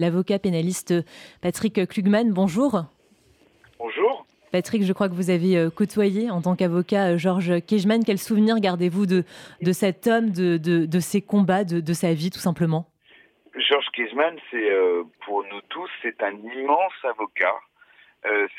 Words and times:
L'avocat 0.00 0.38
pénaliste 0.38 0.94
Patrick 1.42 1.88
Klugman, 1.88 2.30
bonjour. 2.30 2.84
Bonjour. 3.80 4.24
Patrick, 4.52 4.84
je 4.84 4.92
crois 4.92 5.08
que 5.08 5.14
vous 5.14 5.30
avez 5.30 5.56
euh, 5.56 5.70
côtoyé 5.70 6.30
en 6.30 6.40
tant 6.40 6.54
qu'avocat 6.54 7.14
euh, 7.14 7.18
Georges 7.18 7.60
Kejman. 7.66 8.04
Quel 8.06 8.18
souvenir 8.18 8.60
gardez-vous 8.60 9.06
de, 9.06 9.24
de 9.60 9.72
cet 9.72 10.06
homme, 10.06 10.30
de, 10.30 10.56
de, 10.56 11.00
ses 11.00 11.20
combats, 11.20 11.64
de, 11.64 11.92
sa 11.92 12.14
vie 12.14 12.30
tout 12.30 12.38
simplement? 12.38 12.86
Georges 13.56 13.88
Kejman, 13.92 14.36
c'est 14.52 14.70
euh, 14.70 15.02
pour 15.26 15.42
nous 15.42 15.60
tous, 15.68 15.90
c'est 16.00 16.22
un 16.22 16.32
immense 16.32 16.94
avocat. 17.02 17.56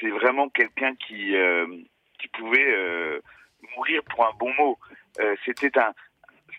c'est 0.01 0.09
vraiment 0.09 0.49
quelqu'un 0.49 0.93
qui, 0.95 1.33
qui 2.19 2.27
pouvait 2.37 3.21
mourir 3.77 4.01
pour 4.09 4.25
un 4.25 4.33
bon 4.37 4.53
mot. 4.59 4.77
C'était 5.45 5.79
un, 5.79 5.93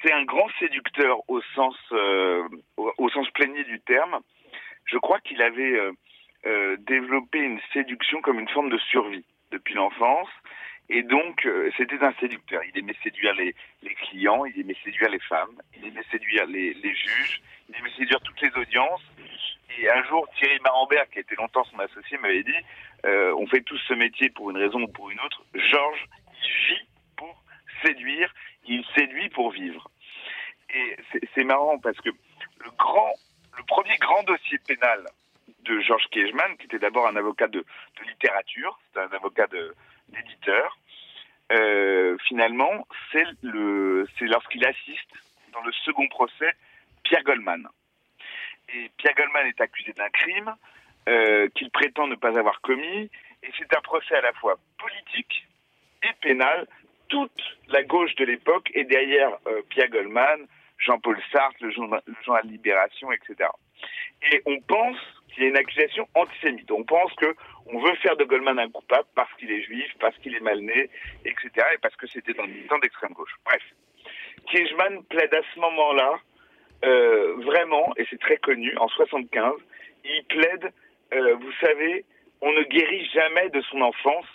c'est 0.02 0.12
un 0.12 0.24
grand 0.24 0.48
séducteur 0.58 1.18
au 1.28 1.42
sens, 1.54 1.76
au, 2.78 2.92
au, 2.96 3.10
sens 3.10 3.28
plénier 3.32 3.64
du 3.64 3.78
terme 3.80 4.20
je 4.90 4.98
crois 4.98 5.20
qu'il 5.20 5.40
avait 5.42 5.72
euh, 5.72 5.92
euh, 6.46 6.76
développé 6.80 7.38
une 7.38 7.60
séduction 7.72 8.20
comme 8.20 8.38
une 8.38 8.48
forme 8.48 8.70
de 8.70 8.78
survie 8.78 9.24
depuis 9.50 9.74
l'enfance. 9.74 10.28
Et 10.88 11.02
donc, 11.02 11.46
euh, 11.46 11.70
c'était 11.76 12.02
un 12.02 12.12
séducteur. 12.14 12.62
Il 12.64 12.78
aimait 12.78 12.96
séduire 13.02 13.32
les, 13.34 13.54
clients, 13.94 14.44
il 14.44 14.60
aimait 14.60 14.76
séduire 14.82 15.08
les 15.08 15.20
femmes, 15.20 15.60
il 15.76 15.86
aimait 15.86 16.04
séduire 16.10 16.46
les, 16.46 16.74
les, 16.74 16.94
juges, 16.94 17.40
il 17.68 17.76
aimait 17.76 17.92
séduire 17.96 18.20
toutes 18.22 18.40
les 18.40 18.50
audiences. 18.60 19.02
Et 19.78 19.88
un 19.88 20.02
jour, 20.04 20.28
Thierry 20.36 20.58
Marambert, 20.64 21.08
qui 21.10 21.20
était 21.20 21.36
longtemps 21.36 21.64
son 21.64 21.78
associé, 21.78 22.18
m'avait 22.18 22.42
dit 22.42 22.58
On 23.04 23.46
fait 23.46 23.60
tous 23.60 23.78
ce 23.86 23.94
métier 23.94 24.30
pour 24.30 24.50
une 24.50 24.56
raison 24.56 24.82
ou 24.82 24.88
pour 24.88 25.10
une 25.10 25.20
autre. 25.20 25.44
Georges, 25.54 26.06
il 26.42 26.74
vit 26.74 26.88
pour 27.16 27.40
séduire, 27.84 28.34
il 28.66 28.84
séduit 28.96 29.28
pour 29.28 29.52
vivre. 29.52 29.88
Et 30.74 30.96
c'est 31.34 31.44
marrant 31.44 31.78
parce 31.78 31.98
que 32.00 32.10
le 32.10 32.70
grand 32.76 33.12
le 33.60 33.66
premier 33.66 33.96
grand 33.98 34.22
dossier 34.22 34.58
pénal 34.66 35.04
de 35.64 35.80
Georges 35.80 36.08
Kejman, 36.10 36.56
qui 36.56 36.64
était 36.64 36.78
d'abord 36.78 37.06
un 37.06 37.16
avocat 37.16 37.46
de, 37.46 37.64
littérature, 38.06 38.78
c'est 38.92 39.00
un 39.00 39.12
avocat 39.12 39.46
d'éditeur, 40.08 40.78
euh, 41.52 42.16
finalement, 42.26 42.86
c'est 43.12 43.26
lorsqu'il 43.42 44.64
assiste 44.64 45.12
dans 45.52 45.62
le 45.62 45.72
second 45.84 46.08
procès 46.08 46.52
Pierre 47.02 47.22
Goldman. 47.22 47.68
Et 48.72 48.90
Pierre 48.96 49.14
Goldman 49.14 49.46
est 49.46 49.60
accusé 49.60 49.92
d'un 49.92 50.08
crime 50.08 50.54
euh, 51.08 51.48
qu'il 51.54 51.70
prétend 51.70 52.06
ne 52.06 52.14
pas 52.14 52.38
avoir 52.38 52.62
commis, 52.62 53.10
et 53.42 53.50
c'est 53.58 53.76
un 53.76 53.80
procès 53.82 54.14
à 54.14 54.22
la 54.22 54.32
fois 54.34 54.58
politique 54.78 55.46
et 56.02 56.12
pénal. 56.22 56.66
Toute 57.08 57.42
la 57.68 57.82
gauche 57.82 58.14
de 58.14 58.24
l'époque 58.24 58.70
est 58.72 58.84
derrière 58.84 59.32
euh, 59.46 59.60
Pierre 59.68 59.90
Goldman, 59.90 60.46
Jean-Paul 60.80 61.18
Sartre, 61.30 61.56
le 61.60 61.70
journal, 61.70 62.02
le 62.06 62.48
Libération, 62.50 63.12
etc. 63.12 63.48
Et 64.32 64.42
on 64.46 64.60
pense 64.60 64.96
qu'il 65.28 65.44
y 65.44 65.46
a 65.46 65.48
une 65.50 65.56
accusation 65.56 66.08
antisémite. 66.14 66.70
On 66.70 66.84
pense 66.84 67.12
que 67.14 67.34
on 67.66 67.78
veut 67.78 67.94
faire 67.96 68.16
de 68.16 68.24
Goldman 68.24 68.58
un 68.58 68.70
coupable 68.70 69.06
parce 69.14 69.32
qu'il 69.34 69.50
est 69.50 69.62
juif, 69.62 69.92
parce 70.00 70.16
qu'il 70.18 70.34
est 70.34 70.40
mal 70.40 70.60
né, 70.60 70.90
etc. 71.24 71.50
Et 71.74 71.78
parce 71.78 71.94
que 71.96 72.06
c'était 72.06 72.38
un 72.40 72.46
militant 72.46 72.78
d'extrême 72.78 73.12
gauche. 73.12 73.34
Bref. 73.44 73.62
Kiechman 74.46 75.02
plaide 75.08 75.32
à 75.34 75.42
ce 75.54 75.60
moment-là, 75.60 76.18
euh, 76.84 77.34
vraiment, 77.44 77.92
et 77.96 78.06
c'est 78.08 78.20
très 78.20 78.38
connu, 78.38 78.74
en 78.78 78.88
75, 78.88 79.54
il 80.04 80.24
plaide, 80.24 80.72
euh, 81.12 81.34
vous 81.34 81.52
savez, 81.60 82.04
on 82.40 82.52
ne 82.52 82.62
guérit 82.62 83.04
jamais 83.12 83.50
de 83.50 83.60
son 83.62 83.82
enfance. 83.82 84.26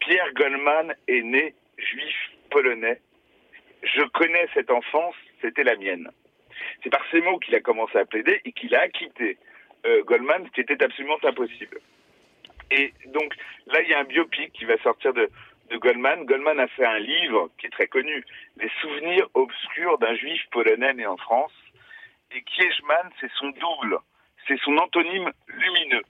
Pierre 0.00 0.32
Goldman 0.34 0.94
est 1.08 1.22
né 1.22 1.54
juif 1.78 2.16
polonais. 2.50 3.00
Je 3.82 4.02
connais 4.08 4.46
cette 4.54 4.70
enfance 4.70 5.14
c'était 5.40 5.64
la 5.64 5.76
mienne. 5.76 6.10
C'est 6.82 6.90
par 6.90 7.04
ces 7.10 7.20
mots 7.20 7.38
qu'il 7.38 7.54
a 7.54 7.60
commencé 7.60 7.98
à 7.98 8.04
plaider 8.04 8.40
et 8.44 8.52
qu'il 8.52 8.74
a 8.74 8.82
acquitté 8.82 9.38
euh, 9.86 10.02
Goldman, 10.04 10.46
ce 10.46 10.50
qui 10.52 10.60
était 10.60 10.82
absolument 10.82 11.18
impossible. 11.22 11.78
Et 12.70 12.92
donc 13.06 13.34
là, 13.66 13.80
il 13.82 13.88
y 13.88 13.94
a 13.94 14.00
un 14.00 14.04
biopic 14.04 14.52
qui 14.52 14.64
va 14.64 14.76
sortir 14.78 15.12
de, 15.12 15.28
Goldman. 15.72 16.24
Goldman 16.24 16.58
a 16.58 16.66
fait 16.66 16.84
un 16.84 16.98
livre 16.98 17.48
qui 17.58 17.66
est 17.66 17.70
très 17.70 17.86
connu, 17.86 18.24
Les 18.56 18.70
souvenirs 18.80 19.28
obscurs 19.34 19.98
d'un 19.98 20.14
juif 20.16 20.42
polonais 20.50 20.94
né 20.94 21.06
en 21.06 21.16
France. 21.16 21.52
Et 22.32 22.42
Kiechman, 22.42 23.10
c'est 23.20 23.30
son 23.38 23.50
double, 23.50 23.98
c'est 24.46 24.58
son 24.60 24.76
antonyme 24.78 25.30
lumineux. 25.46 26.02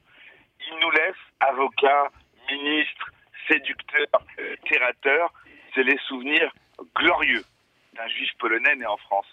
Il 0.66 0.78
nous 0.80 0.90
laisse 0.90 1.16
avocat, 1.40 2.10
ministre, 2.50 3.10
séducteur, 3.48 4.06
littérateur, 4.38 5.32
c'est 5.74 5.82
les 5.82 5.98
souvenirs 6.08 6.52
glorieux 6.94 7.44
un 8.00 8.08
juif 8.08 8.30
polonais 8.38 8.76
né 8.76 8.86
en 8.86 8.96
France. 8.96 9.26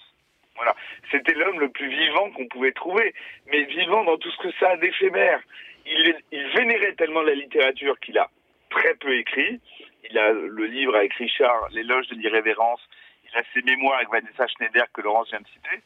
Voilà. 0.55 0.75
C'était 1.11 1.33
l'homme 1.33 1.59
le 1.59 1.69
plus 1.69 1.87
vivant 1.87 2.31
qu'on 2.31 2.47
pouvait 2.47 2.71
trouver, 2.71 3.13
mais 3.47 3.63
vivant 3.63 4.03
dans 4.03 4.17
tout 4.17 4.31
ce 4.31 4.37
que 4.37 4.51
ça 4.59 4.71
a 4.71 4.77
d'éphémère. 4.77 5.39
Il, 5.85 6.15
vénérait 6.55 6.93
tellement 6.93 7.21
la 7.21 7.35
littérature 7.35 7.97
qu'il 7.99 8.17
a 8.17 8.29
très 8.69 8.95
peu 8.95 9.15
écrit. 9.15 9.61
Il 10.09 10.17
a 10.17 10.31
le 10.33 10.65
livre 10.65 10.95
avec 10.95 11.13
Richard, 11.13 11.69
L'éloge 11.71 12.07
de 12.07 12.15
l'irrévérence. 12.15 12.81
Il 13.29 13.37
a 13.37 13.43
ses 13.53 13.61
mémoires 13.61 13.97
avec 13.97 14.09
Vanessa 14.09 14.47
Schneider 14.47 14.85
que 14.93 15.01
Laurence 15.01 15.29
vient 15.29 15.39
de 15.39 15.47
citer. 15.47 15.81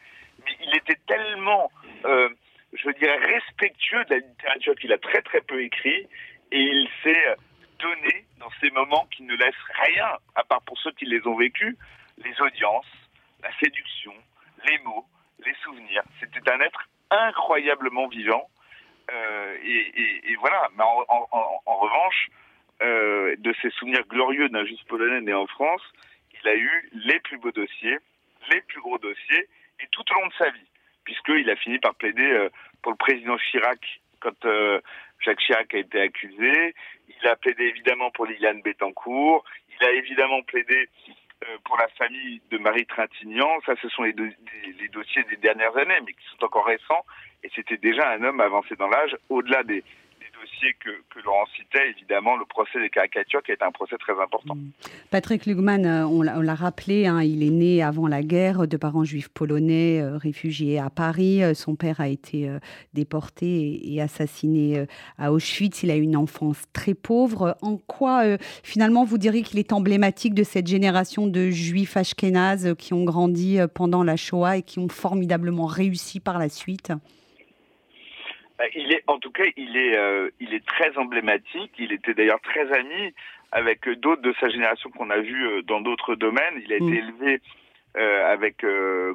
Mais 0.45 0.57
il 0.63 0.75
était 0.75 0.99
tellement, 1.07 1.71
euh, 2.05 2.29
je 2.73 2.89
dirais, 2.91 3.17
respectueux 3.17 4.03
de 4.05 4.15
la 4.15 4.19
littérature 4.19 4.75
qu'il 4.75 4.93
a 4.93 4.97
très 4.97 5.21
très 5.21 5.41
peu 5.41 5.61
écrit. 5.61 6.07
Et 6.51 6.61
il 6.61 6.89
s'est 7.03 7.35
donné 7.79 8.25
dans 8.39 8.49
ces 8.59 8.71
moments 8.71 9.07
qui 9.15 9.23
ne 9.23 9.35
laissent 9.35 9.53
rien, 9.85 10.17
à 10.35 10.43
part 10.43 10.61
pour 10.61 10.77
ceux 10.79 10.91
qui 10.91 11.05
les 11.05 11.25
ont 11.27 11.35
vécus, 11.35 11.75
les 12.23 12.41
audiences, 12.41 12.85
la 13.43 13.51
séduction, 13.59 14.13
les 14.67 14.77
mots, 14.79 15.05
les 15.45 15.53
souvenirs. 15.63 16.03
C'était 16.19 16.49
un 16.51 16.59
être 16.59 16.87
incroyablement 17.09 18.07
vivant. 18.07 18.49
Euh, 19.11 19.57
et, 19.63 20.35
voilà. 20.39 20.69
Mais 20.75 20.83
en, 20.83 21.75
revanche, 21.75 22.29
euh, 22.81 23.35
de 23.37 23.53
ces 23.61 23.69
souvenirs 23.71 24.05
glorieux 24.07 24.49
d'un 24.49 24.65
juif 24.65 24.79
polonais 24.87 25.21
né 25.21 25.33
en 25.33 25.47
France, 25.47 25.81
il 26.41 26.47
a 26.47 26.55
eu 26.55 26.89
les 26.93 27.19
plus 27.19 27.37
beaux 27.37 27.51
dossiers, 27.51 27.97
les 28.51 28.61
plus 28.61 28.81
gros 28.81 28.97
dossiers, 28.97 29.47
et 29.79 29.87
tout 29.91 30.03
au 30.11 30.21
long 30.21 30.27
de 30.27 30.33
sa 30.33 30.49
vie, 30.49 30.67
puisqu'il 31.03 31.49
a 31.49 31.55
fini 31.55 31.79
par 31.79 31.95
plaider 31.95 32.31
euh, 32.31 32.49
pour 32.81 32.91
le 32.91 32.97
président 32.97 33.37
Chirac 33.37 33.79
quand 34.19 34.47
Jacques 35.19 35.39
Chirac 35.39 35.73
a 35.73 35.79
été 35.79 35.99
accusé. 35.99 36.75
Il 37.09 37.27
a 37.27 37.35
plaidé 37.35 37.63
évidemment 37.63 38.11
pour 38.11 38.27
Liliane 38.27 38.61
Bettencourt. 38.61 39.43
Il 39.79 39.87
a 39.87 39.91
évidemment 39.93 40.43
plaidé 40.43 40.89
pour 41.63 41.77
la 41.77 41.87
famille 41.89 42.41
de 42.51 42.57
Marie 42.57 42.85
Trintignant, 42.85 43.59
ça 43.65 43.73
ce 43.81 43.89
sont 43.89 44.03
les, 44.03 44.13
les, 44.13 44.87
dossiers 44.89 45.23
des 45.23 45.37
dernières 45.37 45.75
années, 45.77 45.99
mais 46.05 46.13
qui 46.13 46.25
sont 46.31 46.43
encore 46.43 46.65
récents, 46.65 47.05
et 47.43 47.49
c'était 47.55 47.77
déjà 47.77 48.09
un 48.09 48.23
homme 48.23 48.41
avancé 48.41 48.75
dans 48.75 48.87
l'âge, 48.87 49.15
au-delà 49.29 49.63
des, 49.63 49.83
dossier 50.41 50.73
que, 50.79 50.89
que 51.13 51.23
Laurent 51.23 51.45
citait, 51.55 51.89
évidemment, 51.89 52.37
le 52.37 52.45
procès 52.45 52.79
des 52.79 52.89
caricatures, 52.89 53.41
qui 53.43 53.51
été 53.51 53.63
un 53.63 53.71
procès 53.71 53.97
très 53.97 54.13
important. 54.21 54.55
Mm. 54.55 54.71
Patrick 55.09 55.45
Lugman, 55.45 55.85
euh, 55.85 56.05
on 56.05 56.21
l'a 56.21 56.55
rappelé, 56.55 57.07
hein, 57.07 57.21
il 57.21 57.43
est 57.43 57.49
né 57.49 57.83
avant 57.83 58.07
la 58.07 58.23
guerre 58.23 58.67
de 58.67 58.77
parents 58.77 59.03
juifs 59.03 59.29
polonais, 59.29 60.01
euh, 60.01 60.17
réfugiés 60.17 60.79
à 60.79 60.89
Paris. 60.89 61.43
Euh, 61.43 61.53
son 61.53 61.75
père 61.75 62.01
a 62.01 62.07
été 62.07 62.49
déporté 62.93 63.93
et, 63.93 64.01
assassiné 64.01 64.85
à 65.17 65.31
Auschwitz. 65.31 65.83
Il 65.83 65.91
a 65.91 65.95
eu 65.95 66.01
une 66.01 66.15
enfance 66.15 66.63
très 66.73 66.93
pauvre. 66.93 67.57
En 67.61 67.77
quoi, 67.77 68.37
finalement, 68.63 69.03
vous 69.03 69.17
diriez 69.17 69.43
qu'il 69.43 69.59
est 69.59 69.73
emblématique 69.73 70.33
de 70.33 70.43
cette 70.43 70.67
génération 70.67 71.27
de 71.27 71.49
juifs 71.49 71.97
ashkénazes 71.97 72.75
qui 72.77 72.93
ont 72.93 73.03
grandi 73.03 73.59
pendant 73.73 74.03
la 74.03 74.15
Shoah 74.15 74.57
et 74.57 74.61
qui 74.63 74.79
ont 74.79 74.89
formidablement 74.89 75.65
réussi 75.65 76.19
par 76.19 76.39
la 76.39 76.49
suite? 76.49 76.91
Il 78.75 78.91
est, 78.91 79.03
en 79.07 79.19
tout 79.19 79.31
cas, 79.31 79.45
il 79.55 79.77
est, 79.77 79.97
euh, 79.97 80.29
il 80.39 80.53
est 80.53 80.65
très 80.65 80.97
emblématique. 80.97 81.71
Il 81.77 81.91
était 81.91 82.13
d'ailleurs 82.13 82.41
très 82.41 82.71
ami 82.73 83.13
avec 83.51 83.87
d'autres 83.99 84.21
de 84.21 84.33
sa 84.39 84.49
génération 84.49 84.89
qu'on 84.91 85.09
a 85.09 85.19
vu 85.19 85.45
euh, 85.45 85.61
dans 85.63 85.81
d'autres 85.81 86.15
domaines. 86.15 86.61
Il 86.63 86.73
a 86.73 86.77
été 86.77 86.85
mm. 86.85 86.93
élevé 86.93 87.41
euh, 87.97 88.31
avec 88.31 88.57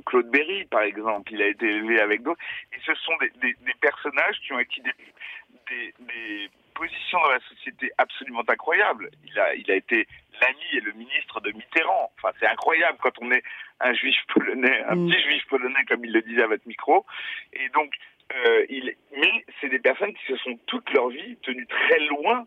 Claude 0.07 0.31
Berry, 0.31 0.65
par 0.67 0.83
exemple. 0.83 1.33
Il 1.33 1.43
a 1.43 1.49
été 1.49 1.67
élevé 1.67 2.01
avec 2.01 2.23
d'autres. 2.23 2.41
Et 2.73 2.81
ce 2.85 2.95
sont 2.95 3.17
des, 3.21 3.31
des, 3.41 3.55
des, 3.65 3.75
personnages 3.81 4.41
qui 4.41 4.53
ont 4.53 4.59
acquis 4.59 4.83
des, 4.83 5.95
des, 6.01 6.51
positions 6.75 7.19
dans 7.21 7.31
la 7.31 7.41
société 7.41 7.91
absolument 7.97 8.43
incroyables. 8.47 9.11
Il 9.25 9.39
a, 9.39 9.55
il 9.55 9.71
a 9.71 9.77
été 9.77 10.07
l'ami 10.43 10.65
et 10.75 10.81
le 10.81 10.93
ministre 10.93 11.41
de 11.41 11.51
Mitterrand. 11.53 12.13
Enfin, 12.19 12.35
c'est 12.39 12.47
incroyable 12.47 12.99
quand 13.01 13.19
on 13.23 13.31
est 13.33 13.43
un 13.81 13.95
juif 13.95 14.17
polonais, 14.35 14.83
un 14.89 14.97
mm. 14.97 15.09
petit 15.09 15.23
juif 15.23 15.47
polonais, 15.49 15.85
comme 15.89 16.05
il 16.05 16.13
le 16.13 16.21
disait 16.21 16.43
à 16.43 16.49
votre 16.49 16.67
micro. 16.69 17.07
Et 17.55 17.71
donc, 17.71 17.95
euh, 18.35 18.67
il, 18.69 18.95
mais 19.17 19.45
c'est 19.61 19.69
des 19.69 19.79
personnes 19.79 20.13
qui 20.15 20.27
se 20.27 20.37
sont 20.39 20.59
toute 20.67 20.91
leur 20.91 21.09
vie 21.09 21.37
tenues 21.43 21.67
très 21.67 22.01
loin 22.07 22.47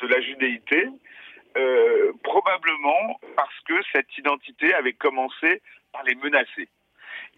de 0.00 0.06
la 0.06 0.20
judéité, 0.20 0.88
euh, 1.56 2.12
probablement 2.24 3.20
parce 3.36 3.60
que 3.66 3.74
cette 3.92 4.16
identité 4.16 4.72
avait 4.74 4.94
commencé 4.94 5.60
par 5.92 6.02
les 6.04 6.14
menacer. 6.14 6.68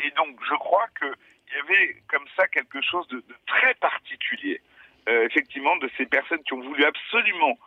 Et 0.02 0.10
donc, 0.12 0.38
je 0.48 0.54
crois 0.54 0.86
qu'il 0.98 1.08
y 1.54 1.58
avait 1.58 1.96
comme 2.08 2.24
ça 2.36 2.46
quelque 2.48 2.80
chose 2.80 3.06
de, 3.08 3.22
très 3.46 3.74
particulier, 3.74 4.60
euh, 5.08 5.26
effectivement, 5.26 5.76
de 5.76 5.90
ces 5.96 6.06
personnes 6.06 6.42
qui 6.44 6.52
ont 6.52 6.62
voulu 6.62 6.84
absolument 6.84 7.58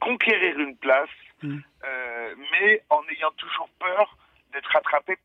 conquérir 0.00 0.58
une 0.58 0.76
place, 0.76 1.08
mmh. 1.42 1.58
mais 2.52 2.82
en 2.90 3.02
ayant 3.08 3.30
toujours 3.32 3.68
peur 3.80 4.16
d'être 4.52 4.70
rattrapées. 4.70 5.16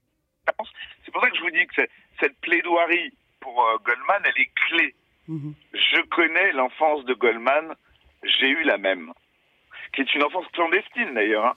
C'est 1.06 1.12
pour 1.12 1.22
ça 1.22 1.30
que 1.30 1.38
je 1.38 1.42
vous 1.42 1.52
dis 1.52 1.68
que 1.68 1.82
cette 2.20 2.40
plaidoirie 2.42 3.14
pour 3.42 3.68
euh, 3.68 3.78
Goldman, 3.84 4.22
elle 4.24 4.42
est 4.42 4.52
clé 4.68 4.96
Mhm. 5.28 5.54
Je 5.74 6.02
connais 6.10 6.52
l'enfance 6.52 7.06
de 7.06 7.14
Goldman, 7.14 7.76
j'ai 8.24 8.50
eu 8.50 8.64
la 8.64 8.78
même, 8.78 9.14
qui 9.94 10.02
est 10.02 10.16
une 10.16 10.24
enfance 10.24 10.46
clandestine 10.54 11.14
d'ailleurs. 11.14 11.46
Hein. 11.46 11.56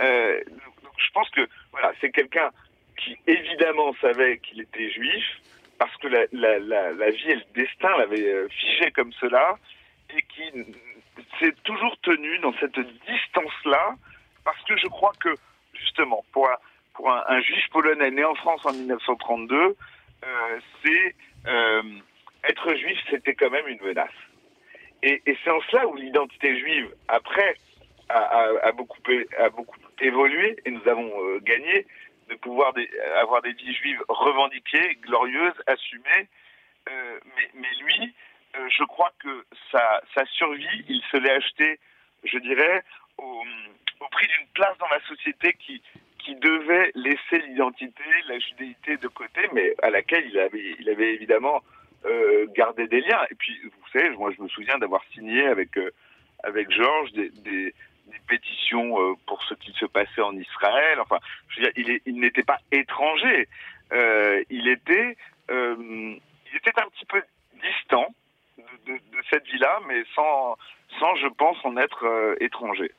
Euh, 0.00 0.40
je 0.96 1.10
pense 1.12 1.30
que 1.30 1.48
voilà, 1.72 1.92
c'est 2.00 2.10
quelqu'un 2.10 2.50
qui 2.96 3.16
évidemment 3.26 3.94
savait 4.00 4.38
qu'il 4.38 4.60
était 4.60 4.90
juif, 4.90 5.24
parce 5.78 5.96
que 5.98 6.08
la, 6.08 6.26
la, 6.32 6.58
la, 6.58 6.92
la 6.92 7.10
vie 7.10 7.30
et 7.30 7.36
le 7.36 7.44
destin 7.54 7.96
l'avaient 7.96 8.28
euh, 8.28 8.48
figé 8.48 8.90
comme 8.90 9.12
cela, 9.14 9.56
et 10.14 10.22
qui 10.22 10.42
s'est 11.38 11.54
toujours 11.64 11.96
tenu 12.02 12.38
dans 12.38 12.52
cette 12.60 12.78
distance-là, 12.78 13.94
parce 14.44 14.62
que 14.64 14.76
je 14.76 14.86
crois 14.88 15.12
que, 15.20 15.34
justement, 15.72 16.24
pour 16.32 16.48
un, 16.50 16.56
pour 16.94 17.10
un, 17.10 17.40
juif 17.40 17.68
polonais 17.70 18.10
né 18.10 18.24
en 18.24 18.34
France 18.34 18.66
en 18.66 18.72
1932, 18.72 19.56
euh, 19.56 19.74
c'est 20.82 21.14
euh, 21.46 21.82
être 22.48 22.74
juif, 22.74 22.98
c'était 23.10 23.34
quand 23.34 23.50
même 23.50 23.66
une 23.68 23.80
menace. 23.82 24.10
Et, 25.02 25.22
c'est 25.44 25.50
en 25.50 25.60
cela 25.70 25.86
où 25.86 25.94
l'identité 25.94 26.58
juive, 26.58 26.92
après, 27.06 27.56
a, 28.08 28.72
beaucoup, 28.72 28.98
évolué, 30.00 30.56
et 30.64 30.70
nous 30.70 30.86
avons 30.88 31.10
euh, 31.24 31.38
gagné, 31.40 31.86
de 32.28 32.34
pouvoir 32.34 32.74
avoir 33.16 33.42
des 33.42 33.52
vies 33.52 33.74
juives 33.74 34.02
revendiquées, 34.08 34.96
glorieuses, 35.02 35.54
assumées. 35.66 36.28
Euh, 36.90 37.18
mais, 37.54 37.68
lui, 37.80 38.14
euh, 38.56 38.68
je 38.68 38.84
crois 38.84 39.12
que 39.20 39.44
sa, 39.70 40.24
survie, 40.32 40.84
il 40.88 41.02
se 41.10 41.16
l'est 41.16 41.30
acheté, 41.30 41.78
je 42.24 42.38
dirais, 42.38 42.82
au 43.18 43.44
prix 44.10 44.26
d'une 44.26 44.46
place 44.48 44.76
dans 44.78 44.88
la 44.88 45.00
société 45.00 45.54
qui, 45.54 45.82
qui 46.28 46.34
devait 46.34 46.90
laisser 46.94 47.38
l'identité, 47.46 48.02
la 48.28 48.38
judéité 48.38 48.98
de 48.98 49.08
côté, 49.08 49.48
mais 49.54 49.74
à 49.82 49.88
laquelle 49.88 50.26
il 50.28 50.38
avait, 50.90 51.14
évidemment 51.14 51.62
euh, 52.04 52.46
gardé 52.54 52.86
des 52.86 53.00
liens. 53.00 53.24
Et 53.30 53.34
puis, 53.34 53.58
vous 53.62 53.88
savez, 53.98 54.10
moi, 54.10 54.30
je 54.36 54.42
me 54.42 54.48
souviens 54.48 54.76
d'avoir 54.76 55.02
signé 55.14 55.46
avec 55.46 55.78
euh, 55.78 55.90
avec 56.44 56.70
Georges 56.70 57.12
des, 57.12 57.74
pétitions 58.26 59.00
euh, 59.00 59.14
pour 59.26 59.42
ce 59.44 59.54
qui 59.54 59.72
se 59.72 59.86
passait 59.86 60.20
en 60.20 60.36
Israël. 60.36 61.00
Enfin, 61.00 61.18
je 61.48 61.60
veux 61.60 61.72
dire, 61.72 62.00
il, 62.04 62.20
n'était 62.20 62.42
pas 62.42 62.58
étranger. 62.72 63.48
Il 64.50 64.68
était, 64.68 65.16
il 65.50 66.56
était 66.56 66.78
un 66.78 66.88
petit 66.90 67.06
peu 67.06 67.22
distant 67.62 68.14
de 68.58 68.98
cette 69.30 69.46
vie-là, 69.46 69.80
mais 69.88 70.02
sans, 70.14 70.58
sans, 70.98 71.14
je 71.16 71.28
pense, 71.28 71.56
en 71.64 71.78
être 71.78 72.36
étranger. 72.40 72.92